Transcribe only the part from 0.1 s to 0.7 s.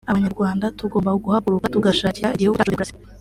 Abanyarwanda